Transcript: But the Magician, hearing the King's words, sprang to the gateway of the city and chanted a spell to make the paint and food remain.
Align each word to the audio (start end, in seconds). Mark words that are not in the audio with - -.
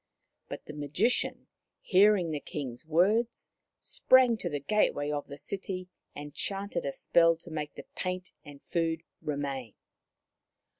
But 0.49 0.65
the 0.65 0.73
Magician, 0.73 1.45
hearing 1.79 2.31
the 2.31 2.39
King's 2.39 2.87
words, 2.87 3.51
sprang 3.77 4.35
to 4.37 4.49
the 4.49 4.59
gateway 4.59 5.11
of 5.11 5.27
the 5.27 5.37
city 5.37 5.89
and 6.15 6.33
chanted 6.33 6.85
a 6.87 6.91
spell 6.91 7.35
to 7.35 7.51
make 7.51 7.75
the 7.75 7.85
paint 7.93 8.31
and 8.43 8.63
food 8.63 9.03
remain. 9.21 9.75